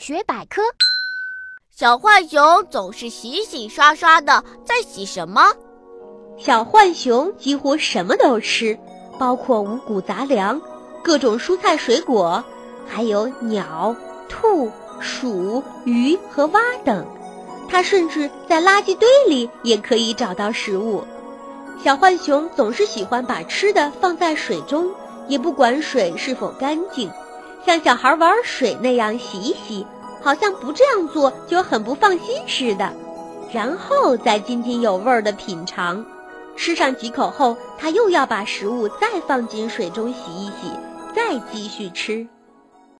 [0.00, 0.62] 大学百科：
[1.76, 5.52] 小浣熊总是洗洗刷刷的，在洗什么？
[6.38, 8.78] 小浣熊几乎什么都吃，
[9.18, 10.58] 包括五谷杂粮、
[11.02, 12.42] 各种蔬菜水果，
[12.88, 13.94] 还有鸟、
[14.26, 17.06] 兔、鼠、鱼和蛙等。
[17.68, 21.04] 它甚至在垃圾堆里也可以找到食物。
[21.84, 24.90] 小浣熊总是喜欢把吃的放在水中，
[25.28, 27.10] 也不管水是否干净，
[27.64, 29.86] 像小孩玩水那样洗一洗，
[30.22, 32.92] 好像不这样做就很不放心似的。
[33.52, 36.04] 然后再津津有味的品尝，
[36.56, 40.70] 吃上几口后，他又要把食物再放进水中洗一洗，
[41.14, 42.26] 再继续吃。